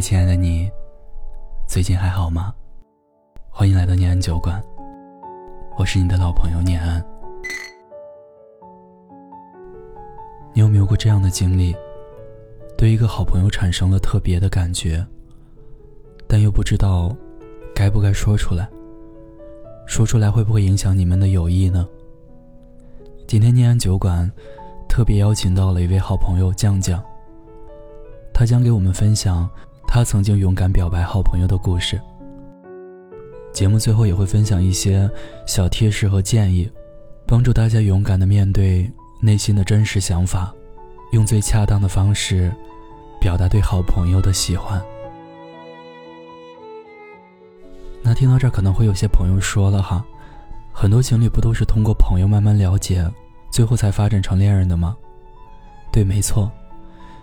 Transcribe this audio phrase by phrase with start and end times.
[0.00, 0.70] 亲爱的你，
[1.66, 2.54] 最近还好吗？
[3.50, 4.62] 欢迎来到念安酒馆，
[5.76, 7.04] 我是你的老朋友念安。
[10.54, 11.74] 你有没有过这样的经历？
[12.76, 15.04] 对一个好朋友产生了特别的感觉，
[16.28, 17.14] 但又不知道
[17.74, 18.68] 该不该说出来。
[19.86, 21.86] 说出来会不会影响你们的友谊呢？
[23.26, 24.30] 今天念安酒馆
[24.88, 27.02] 特别邀请到了一位好朋友酱酱，
[28.32, 29.48] 他将给我们分享
[29.90, 31.98] 他曾经勇敢表白好朋友的故事。
[33.54, 35.10] 节目最后也会分享一些
[35.46, 36.70] 小贴士和建议，
[37.26, 38.88] 帮助大家勇敢的面对
[39.20, 40.54] 内心的真实想法，
[41.12, 42.52] 用最恰当的方式
[43.18, 44.80] 表达对好朋友的喜欢。
[48.02, 50.04] 那听到这儿，可能会有些朋友说了哈，
[50.70, 53.04] 很多情侣不都是通过朋友慢慢了解，
[53.50, 54.94] 最后才发展成恋人的吗？
[55.90, 56.52] 对，没错。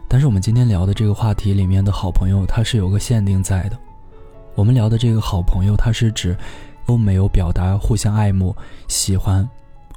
[0.08, 3.78] 但是我们今天聊的这个话题里面的好朋友，它是有个限定在的。
[4.54, 6.34] 我们聊的这个好朋友，他是指
[6.86, 8.56] 都没有表达互相爱慕、
[8.88, 9.48] 喜欢，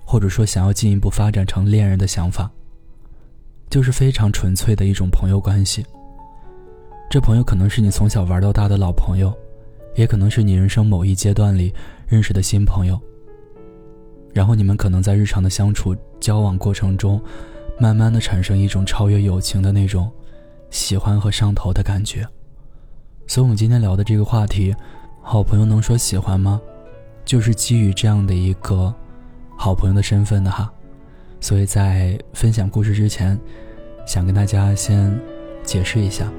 [0.05, 2.51] 或者说想要进一步发展成恋人的想法，
[3.71, 5.87] 就是非常纯粹的一种朋友关系。
[7.09, 9.33] 这朋友可能是你从小玩到大的老朋友，
[9.95, 11.73] 也可能是你人生某一阶段里
[12.09, 12.99] 认识的新朋友。
[14.35, 17.23] 然后你们可能在日常的相处、交往过程中，
[17.79, 20.11] 慢慢的产生一种超越友情的那种
[20.71, 22.27] 喜欢和上头的感觉。
[23.27, 24.75] 所以，我们今天聊的这个话题，
[25.23, 26.61] 好朋友能说喜欢吗？
[27.25, 28.93] 就是基于这样的一个
[29.57, 30.73] 好朋友的身份的哈。
[31.41, 33.39] 所以在分享故事之前，
[34.07, 35.17] 想跟大家先
[35.63, 36.33] 解释一下。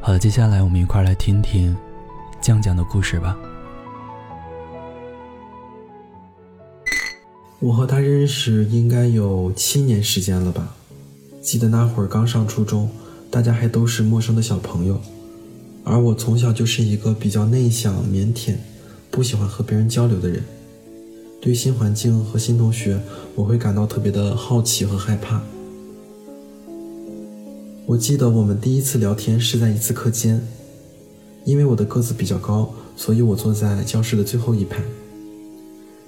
[0.00, 1.76] 好的，接下来我们一块来听听
[2.40, 3.36] 酱酱的故事吧。
[7.64, 10.76] 我和他认识应该有七年时间了吧？
[11.40, 12.90] 记得那会儿刚上初中。
[13.30, 15.00] 大家还都是陌生的小朋友，
[15.82, 18.54] 而我从小就是一个比较内向、腼腆，
[19.10, 20.44] 不喜欢和别人交流的人。
[21.40, 23.00] 对新环境和新同学，
[23.34, 25.42] 我会感到特别的好奇和害怕。
[27.86, 30.46] 我记得我们第一次聊天是在一次课间，
[31.44, 34.82] 因为我的个子比较高，所以我坐在教室的最后一排。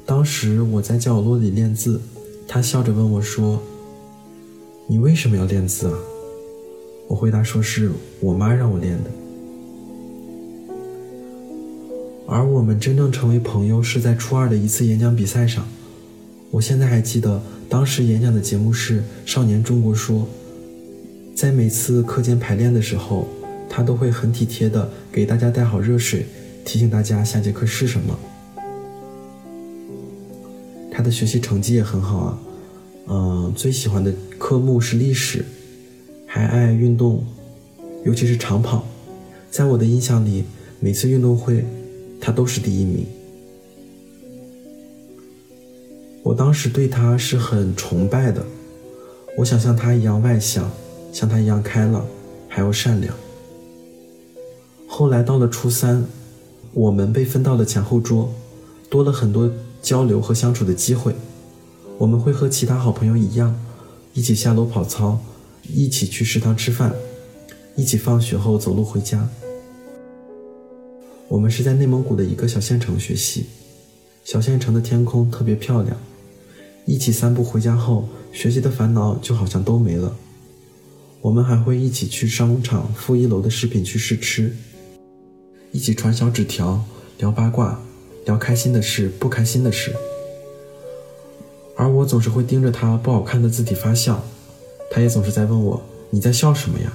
[0.07, 2.01] 当时我在角落里练字，
[2.47, 3.61] 他笑着问我说
[4.87, 5.99] ：“你为什么要练字啊？”
[7.09, 7.91] 我回答说是
[8.21, 9.11] 我妈让我练的，
[12.29, 15.67] 而我们真正成为朋友是在初二的一次演讲比赛上。
[16.53, 20.21] 我现在还记得当时演讲的节目是《少年中国说》，
[21.37, 23.27] 在每次课间排练的时候，
[23.69, 26.27] 他都会很体贴的给大家带好热水，
[26.65, 28.17] 提醒大家下节课是什么。
[31.07, 32.39] 的学习成绩也很好啊，
[33.07, 35.45] 嗯，最喜欢的科目是历史。
[36.27, 37.25] 还爱运动，
[38.05, 38.85] 尤其是长跑。
[39.51, 40.45] 在我的印象里，
[40.81, 41.65] 每次运动会，
[42.21, 43.07] 他都是第一名。
[46.25, 48.45] 我当时对他是很崇拜的，
[49.39, 50.69] 我想像他一样外向，
[51.13, 52.05] 像他一样开朗，
[52.49, 53.15] 还要善良。
[54.89, 56.05] 后来到了初三，
[56.73, 58.35] 我们被分到了前后桌，
[58.91, 59.51] 多了很多
[59.87, 61.15] 交流和相处的机会。
[61.97, 63.57] 我们会和其他好朋友一样，
[64.15, 65.21] 一起下楼跑操。
[65.69, 66.95] 一起去食堂吃饭，
[67.75, 69.29] 一起放学后走路回家。
[71.29, 73.47] 我们是在内蒙古的一个小县城学习，
[74.25, 75.97] 小县城的天空特别漂亮。
[76.85, 80.17] 一起散步回家后，学习的烦恼就好像都没了。
[81.21, 84.55] 我们还会一起去商场负一楼的食品区试吃，
[85.73, 86.85] 一起传小纸条，
[87.19, 87.81] 聊八卦，
[88.27, 89.95] 聊开心的事、不开心的事。
[91.75, 94.23] 而我总是会盯着他不好看的字体发笑。
[94.91, 96.93] 他也总是在问我：“你在笑什么呀？”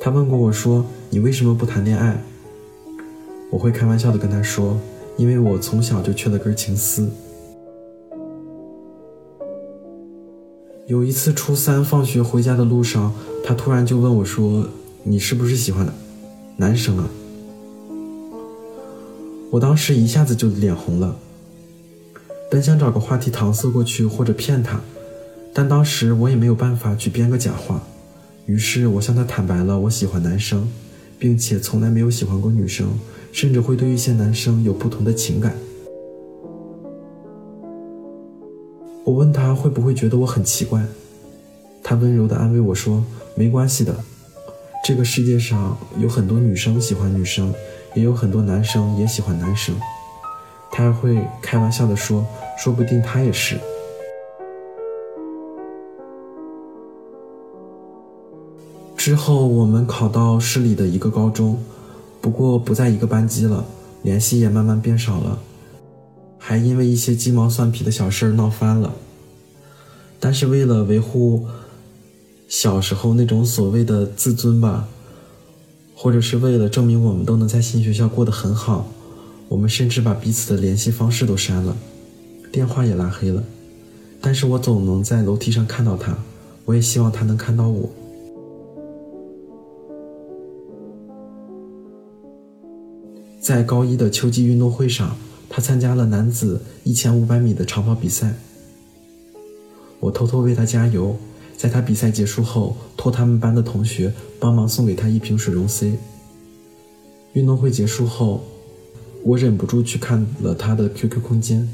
[0.00, 2.22] 他问过我说：“你为什么不谈恋爱？”
[3.50, 4.78] 我会开玩笑的跟他说
[5.16, 7.08] ：“因为我从小就缺了根情丝。”
[10.86, 14.68] 有一次初三放学回家的路上，他突然就问我说
[15.04, 15.88] ：“你是不是喜欢
[16.56, 17.08] 男生啊？”
[19.54, 21.16] 我当时一下子就脸红了，
[22.50, 24.80] 本想找个话题搪塞过去或者骗他。
[25.52, 27.80] 但当时我也没有办法去编个假话，
[28.46, 30.68] 于是我向他坦白了我喜欢男生，
[31.20, 32.98] 并且从来没有喜欢过女生，
[33.30, 35.54] 甚至会对一些男生有不同的情感。
[39.04, 40.84] 我问他会不会觉得我很奇怪，
[41.80, 43.04] 他温柔地安慰我说
[43.38, 43.94] ：“没关系的，
[44.84, 47.54] 这个世界上有很多女生喜欢女生，
[47.94, 49.74] 也有很多男生也喜欢男生。”
[50.70, 52.26] 他还会开玩笑地说
[52.58, 53.60] ：“说不定他也是。”
[58.96, 61.62] 之后我们考到市里的一个高中，
[62.20, 63.64] 不过不在一个班级了，
[64.02, 65.38] 联系也慢慢变少了，
[66.38, 68.94] 还因为一些鸡毛蒜皮的小事闹翻了。
[70.18, 71.46] 但是为了维护
[72.48, 74.88] 小时候那种所谓的自尊吧，
[76.04, 78.86] 或者是为了证明我们都能在新学校过得很好，
[79.48, 81.74] 我们甚至把彼此的联系方式都删了，
[82.52, 83.42] 电话也拉黑了。
[84.20, 86.14] 但是我总能在楼梯上看到他，
[86.66, 87.88] 我也希望他能看到我。
[93.40, 95.16] 在高一的秋季运动会上，
[95.48, 98.34] 他参加了男子一千五百米的长跑比赛。
[100.00, 101.16] 我偷偷为他加油，
[101.56, 105.94] 在他比赛结束后，托他们班的同学帮忙送给他一瓶水溶 C。
[107.32, 108.44] 运动会结束后，
[109.22, 111.68] 我忍不住去看了他的 QQ 空间，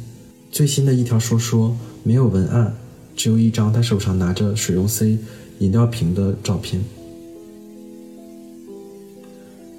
[0.51, 2.75] 最新的一条说说没有文案，
[3.17, 5.19] 只有一张他手上拿着水溶 C
[5.59, 6.83] 饮料瓶的照片。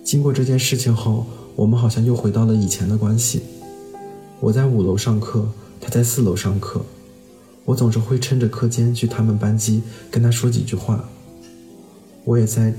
[0.03, 1.25] 经过这件事情后，
[1.55, 3.41] 我们好像又回到了以前的关系。
[4.39, 5.47] 我在五楼上课，
[5.79, 6.83] 他在四楼上课。
[7.65, 11.07] 我总是会趁着课间去他们班级跟他说几句话。
[12.23, 12.73] 我也在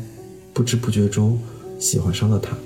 [0.53, 1.39] 不知不觉中
[1.79, 2.57] 喜欢上了他。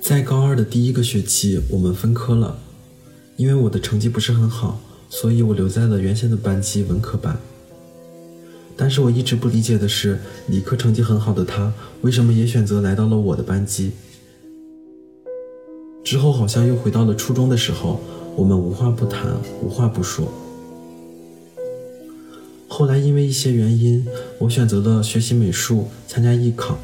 [0.00, 2.58] 在高二的第一个学期，我们分科了，
[3.36, 4.80] 因为我的成绩不是很好，
[5.10, 7.36] 所以我留在了原先的班级文科班。
[8.76, 11.72] 但是我一直不理解的是，理科成绩很好的他，
[12.02, 13.92] 为什么也选择来到了我的班级？
[16.06, 18.00] 之后好像又回到了初中的时候，
[18.36, 20.32] 我们无话不谈，无话不说。
[22.68, 24.06] 后来因为一些原因，
[24.38, 26.78] 我选择了学习美术，参加艺考。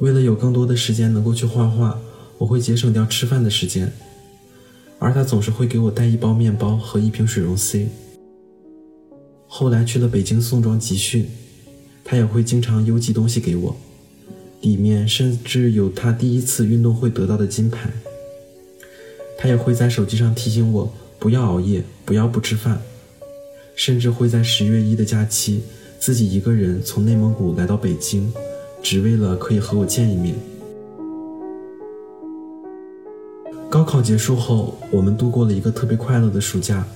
[0.00, 1.98] 为了有更多的时间能够去画画，
[2.36, 3.90] 我会节省掉吃饭的时间，
[4.98, 7.88] 而他总是会给我带一包面包和一瓶水溶 C。
[9.46, 11.26] 后来去了北京宋庄集训，
[12.04, 13.74] 他也会经常邮寄东西给我，
[14.60, 17.88] 里面甚至有他第一次运动会得到的金牌。
[19.36, 22.80] 他也会在手机上提醒我不要熬夜，不要不吃饭，
[23.74, 25.62] 甚至会在十月一的假期
[25.98, 28.32] 自己一个人从内蒙古来到北京，
[28.82, 30.34] 只为了可以和我见一面。
[33.70, 36.86] 高考结束后，我们度过了一个特别快乐的暑假，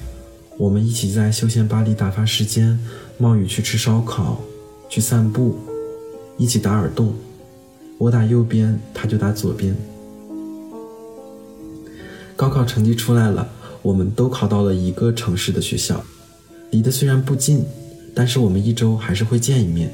[0.56, 2.79] 我们一起在休闲吧里打发时间，
[3.17, 4.40] 冒雨去吃烧烤，
[4.88, 5.58] 去散步，
[6.37, 7.14] 一起打耳洞，
[7.99, 9.75] 我打右边，他就打左边。
[12.38, 13.49] 高考成绩出来了，
[13.82, 16.00] 我们都考到了一个城市的学校，
[16.70, 17.64] 离得虽然不近，
[18.14, 19.93] 但是我们一周还是会见一面。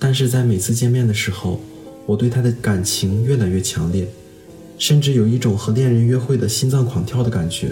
[0.00, 1.60] 但是在每次见面的时候，
[2.04, 4.08] 我对他的感情越来越强烈，
[4.78, 7.70] 甚至有一种和恋人约会的心脏狂跳的感觉。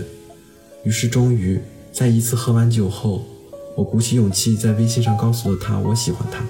[0.85, 1.61] 于是，终于
[1.91, 3.25] 在一次喝完酒后，
[3.77, 6.47] 我鼓起勇气在微信上告诉了他我喜欢他。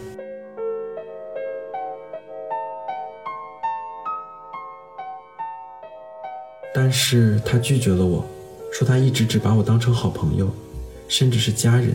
[6.72, 8.24] 但是他拒绝了我，
[8.72, 10.48] 说他一直只把我当成好朋友，
[11.08, 11.94] 甚至是家人，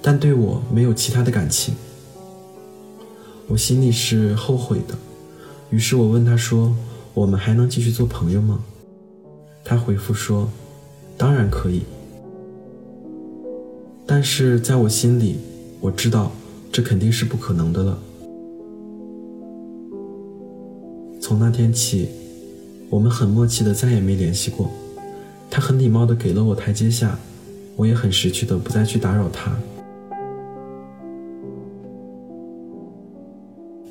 [0.00, 1.74] 但对我没有其他的感情。
[3.48, 4.96] 我心里是后悔的，
[5.68, 6.74] 于是我问他说
[7.12, 8.64] ：“我们还能继续做朋友吗？”
[9.62, 10.48] 他回复说
[11.18, 11.82] ：“当然可以。”
[14.06, 15.36] 但是在我心里，
[15.80, 16.32] 我知道
[16.72, 17.98] 这肯定是不可能的了。
[21.20, 22.08] 从那天起。
[22.92, 24.70] 我们很默契的再也没联系过，
[25.50, 27.18] 他很礼貌的给了我台阶下，
[27.74, 29.58] 我也很识趣的不再去打扰他。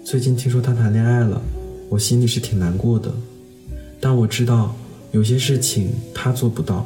[0.05, 1.41] 最近听说他谈恋爱了，
[1.89, 3.11] 我心里是挺难过的，
[3.99, 4.75] 但我知道
[5.13, 6.85] 有些事情他做不到，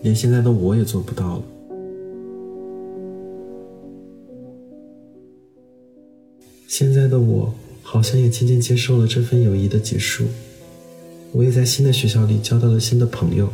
[0.00, 1.42] 连现在的我也做不到了。
[6.66, 10.24] 现在的我好像也渐渐接受了这份友谊的结束。
[11.34, 13.52] 我也在新的学校里交到了新的朋友，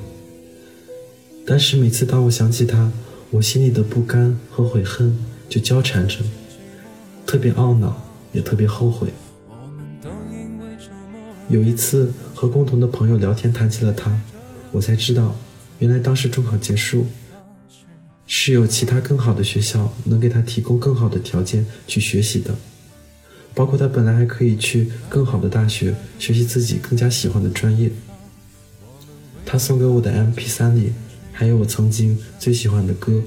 [1.46, 2.92] 但是每次当我想起他，
[3.30, 5.16] 我心里的不甘和悔恨
[5.48, 6.18] 就交缠着，
[7.24, 7.96] 特别懊恼，
[8.34, 9.08] 也特别后悔。
[11.48, 14.14] 有一次和共同的朋友聊天，谈起了他，
[14.72, 15.34] 我才知道，
[15.78, 17.06] 原来当时中考结束，
[18.26, 22.54] 是有其他更好的学校能给他提供更好的条件去学习的。
[23.54, 27.90] 包括他本来还可以去更好的大学学习自己更加喜欢的专业。
[29.44, 30.92] 他送给我的 MP3 里
[31.32, 33.22] 还有我曾经最喜欢的歌。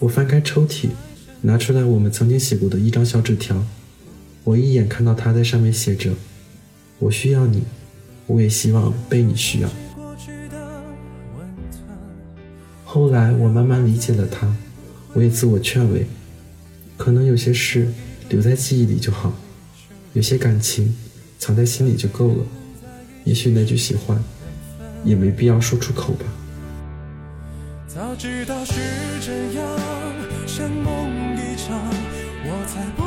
[0.00, 0.88] 我翻开抽屉，
[1.42, 3.64] 拿出来我们曾经写过的一张小纸条。
[4.44, 6.12] 我一眼看到他在上面写着
[6.98, 7.62] ：“我需要你，
[8.26, 9.68] 我也希望被你需要。
[12.84, 14.56] 后来我慢慢理解了他，
[15.12, 16.06] 我也自我劝慰，
[16.96, 17.92] 可能有些事
[18.28, 19.32] 留在记忆里就好，
[20.12, 20.94] 有些感情
[21.38, 22.44] 藏在心里就够了。
[23.24, 24.22] 也许那句喜欢，
[25.04, 26.24] 也没必要说出口吧。
[27.86, 28.74] 早知道是
[29.24, 29.66] 这样，
[30.46, 31.78] 像梦一场，
[32.44, 33.02] 我才不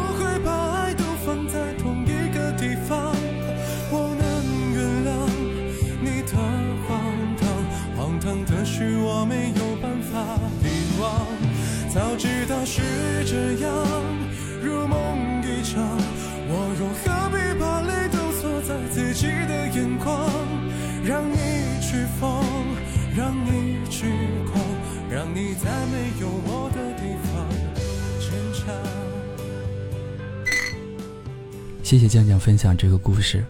[31.92, 33.44] 谢谢酱酱分享这个故事，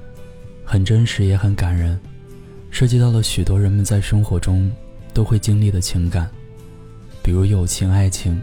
[0.66, 2.00] 很真实也很感人，
[2.72, 4.68] 涉及到了许多人们在生活中
[5.14, 6.28] 都会经历的情感，
[7.22, 8.42] 比如友情、爱情、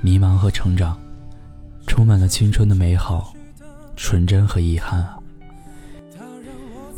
[0.00, 1.00] 迷茫和成长，
[1.86, 3.32] 充满了青春的美好、
[3.94, 5.16] 纯真和遗憾啊。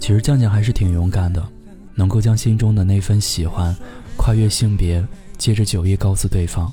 [0.01, 1.47] 其实酱酱还是挺勇敢的，
[1.95, 3.77] 能够将心中的那份喜欢
[4.17, 5.07] 跨越性别。
[5.37, 6.73] 借着酒意告诉对方。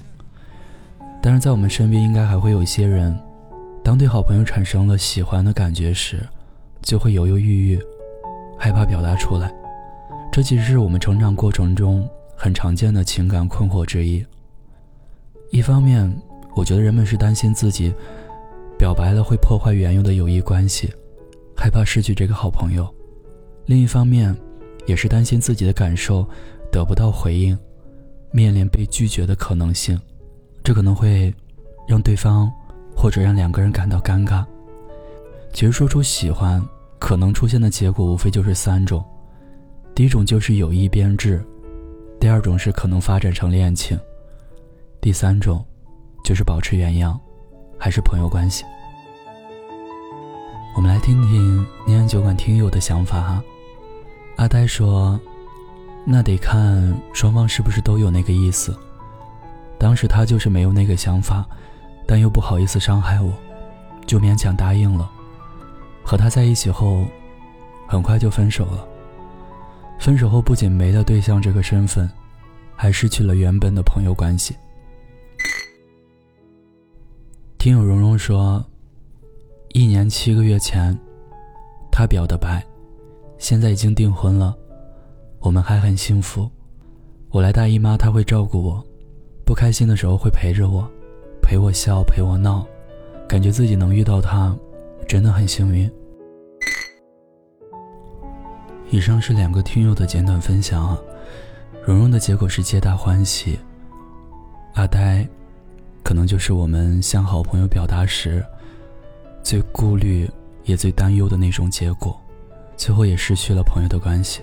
[1.22, 3.14] 但是在我们身边，应该还会有一些人，
[3.86, 6.28] 当对好朋友产生了喜欢的感觉时，
[6.82, 7.80] 就会犹犹豫豫，
[8.58, 9.54] 害怕表达出来。
[10.32, 14.26] 这其实是我们成长过程中很常见的情感困惑之一。
[15.52, 16.12] 一方面，
[16.56, 17.94] 我觉得人们是担心自己
[18.76, 20.92] 表白了会破坏原有的友谊关系，
[21.56, 22.86] 害怕失去这个好朋友；
[23.68, 24.36] 另一方面，
[24.88, 26.28] 也是担心自己的感受
[26.72, 27.56] 得不到回应。
[28.32, 30.02] 面临被拒绝的可能性，
[30.64, 31.32] 这可能会
[31.88, 32.52] 让对方
[32.96, 34.44] 或者让两个人感到尴尬。
[35.54, 36.64] 其实说出喜欢，
[37.00, 39.04] 可能出现的结果无非就是三种：
[39.94, 41.38] 第一种就是友谊编制；
[42.20, 43.98] 第二种是可能发展成恋情；
[45.02, 45.64] 第三种
[46.24, 47.20] 就是保持原样，
[47.78, 48.64] 还是朋友关系。
[50.76, 53.44] 我们来听听念安酒馆听友的想法哈。
[54.38, 55.20] 阿呆说。
[56.08, 58.78] 那得看双方是不是都有那个意思。
[59.80, 61.44] 当时他就是没有那个想法，
[62.08, 63.34] 但又不好意思伤害我，
[64.06, 65.10] 就勉强答应了。
[66.04, 67.06] 和他在一起后，
[67.88, 68.88] 很快就分手了。
[70.00, 72.10] 分手后不仅没了对象这个身份，
[72.76, 74.56] 还失去了原本的朋友关系。
[77.58, 78.64] 听友蓉蓉说，
[79.70, 80.96] 一年七个月前，
[81.92, 82.64] 他表的白，
[83.40, 84.56] 现在已经订婚了。
[85.40, 86.48] 我们还很幸福，
[87.30, 88.86] 我来大姨妈，他会照顾我，
[89.44, 90.88] 不开心的时候会陪着我，
[91.46, 92.66] 陪我笑，陪我闹，
[93.28, 94.58] 感觉自己能遇到他，
[95.08, 95.90] 真的很幸运。
[98.90, 100.98] 以上是两个听友的简短分享，
[101.86, 103.60] 蓉蓉的结果是皆大欢喜，
[104.74, 105.26] 阿呆，
[106.04, 108.44] 可能就是我们向好朋友表达时，
[109.44, 110.28] 最顾虑
[110.64, 112.20] 也最担忧的那种结果，
[112.76, 114.42] 最后也失去了朋友的关系。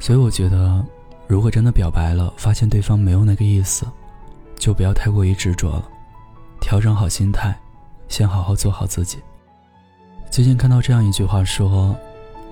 [0.00, 0.84] 所以我觉得，
[1.28, 3.86] 如果真的表白了，发现对方没有那个意思，
[4.58, 5.88] 就不要太过于执着了，
[6.60, 7.58] 调整好心态，
[8.08, 9.18] 先好好做好自己。
[10.30, 11.96] 最近看到这样一句话说：“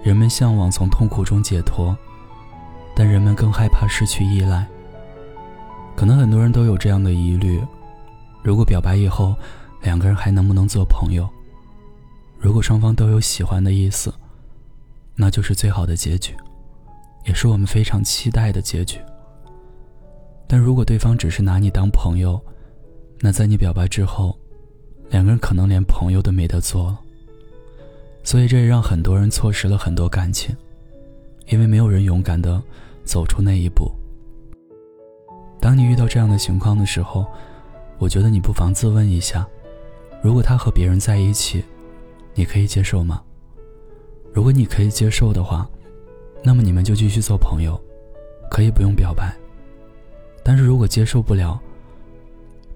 [0.02, 1.96] 人们向往从痛苦中解脱，
[2.94, 4.66] 但人们更害怕失去依赖。”
[5.94, 7.62] 可能很多人都有这样的疑虑：
[8.42, 9.34] 如果表白以后，
[9.82, 11.28] 两个人还能不能做朋友？
[12.38, 14.14] 如果双方都有喜欢的意思，
[15.14, 16.34] 那就是最好的结局。
[17.24, 19.00] 也是我们非常期待的结局。
[20.48, 22.40] 但如果对方只是拿你当朋友，
[23.20, 24.38] 那在你表白之后，
[25.10, 26.96] 两个人可能连朋友都没得做。
[28.22, 30.54] 所以这也让很多人错失了很多感情，
[31.48, 32.62] 因为没有人勇敢的
[33.04, 33.90] 走出那一步。
[35.60, 37.26] 当你遇到这样的情况的时候，
[37.98, 39.46] 我觉得你不妨自问一下：
[40.22, 41.64] 如果他和别人在一起，
[42.34, 43.22] 你可以接受吗？
[44.32, 45.68] 如果你可以接受的话。
[46.44, 47.80] 那么你们就继续做朋友，
[48.48, 49.36] 可以不用表白。
[50.46, 51.60] 但是如果接受不了，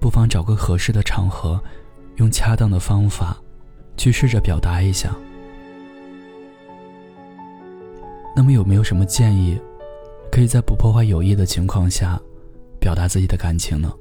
[0.00, 1.62] 不妨找个合适的场合，
[2.16, 3.40] 用恰当的方法，
[3.96, 5.14] 去试着表达一下。
[8.34, 9.56] 那么有没有什么建议，
[10.32, 12.20] 可以在不破坏友谊的情况下，
[12.80, 13.94] 表达自己的感情呢？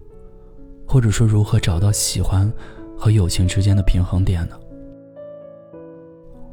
[0.87, 2.51] 或者说如何找到喜欢
[2.97, 4.57] 和友情之间的平衡点呢？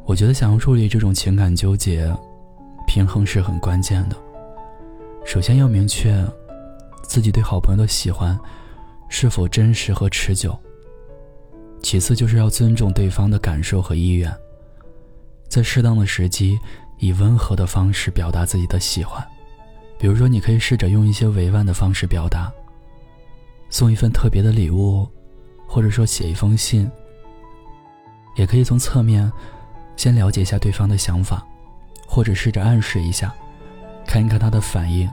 [0.05, 2.15] 我觉得想要处理这种情感纠结。
[2.87, 4.17] 平衡是很关键的。
[5.25, 6.15] 首先要明确
[7.07, 8.39] 自己对好朋友的喜欢
[9.09, 10.59] 是否真实和持久。
[11.83, 14.35] 其次就是要尊重对方的感受和意愿。
[15.49, 16.59] 在适当的时机，
[16.99, 19.25] 以温和的方式表达自己的喜欢。
[19.99, 22.53] 比如说，你可以试着用一些委婉的方式表达，
[23.71, 25.09] 送一份特别的礼物，
[25.69, 26.91] 或者说写一封信。
[28.35, 29.33] 也可以从侧面，
[29.97, 31.47] 先了解一下对方的想法，
[32.07, 33.33] 或者试着暗示一下，
[34.07, 35.09] 看一看他的反应，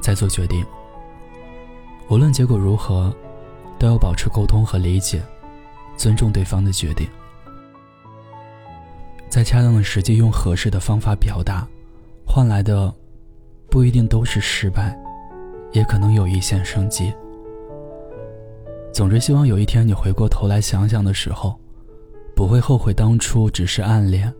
[0.00, 0.64] 再做决定。
[2.10, 3.14] 无论结果如何，
[3.78, 5.22] 都要保持沟通和理解，
[5.96, 7.08] 尊重对方的决定。
[9.28, 11.64] 在恰当的时机用合适的方法表达，
[12.26, 12.92] 换来的
[13.70, 14.98] 不一定都是失败，
[15.70, 17.14] 也可能有一线生机。
[18.92, 21.56] 总之，希望有一天你回过头来想想的时候，
[22.34, 24.34] 不会后悔当初只是暗恋，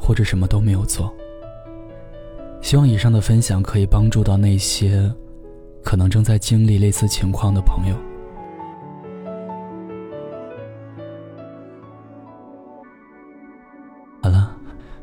[0.00, 1.14] 或者什么都没有做。
[2.62, 5.14] 希望以上的分享可以帮助到那些
[5.82, 7.96] 可能正在经历类似情况的朋友。
[14.20, 14.54] 好了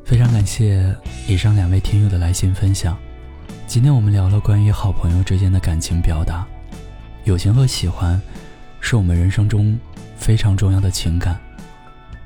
[0.03, 0.95] 非常感谢
[1.27, 2.97] 以上两位听友的来信分享。
[3.65, 6.45] 今天我们聊了关于好朋友之间的感情表达，
[7.23, 8.21] 友情和喜欢，
[8.79, 9.77] 是我们人生中
[10.15, 11.39] 非常重要的情感。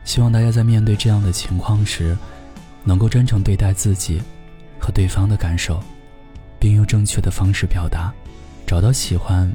[0.03, 2.17] 希望大家在面对这样的情况时，
[2.83, 4.21] 能够真诚对待自己
[4.77, 5.81] 和对方的感受，
[6.59, 8.13] 并用正确的方式表达，
[8.69, 9.51] 找到喜欢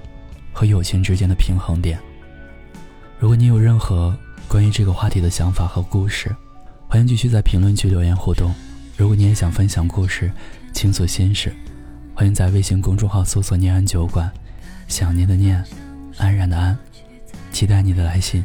[0.53, 1.97] 和友情之间的平衡点。
[3.17, 4.13] 如果你有任何
[4.49, 6.35] 关于这个话题的想法和故事，
[6.89, 8.53] 欢迎继续在评论区留言互动。
[8.97, 10.33] 如果你也想分享故事、
[10.73, 11.55] 倾诉心事，
[12.13, 14.29] 欢迎在微信公众号搜索“念安酒馆”，
[14.89, 15.65] 想念的念，
[16.19, 16.77] 安然的安，
[17.53, 18.45] 期待你的来信。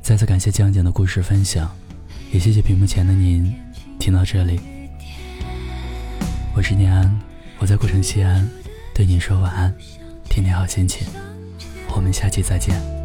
[0.00, 1.68] 再次感谢酱酱的故事分享，
[2.30, 3.52] 也谢谢屏幕前的您
[3.98, 4.60] 听到这里。
[6.54, 7.20] 我是念安，
[7.58, 8.48] 我在古城西安，
[9.00, 9.74] 对你说晚安，
[10.28, 11.08] 天天好心情。
[11.94, 12.99] 我们下期再见。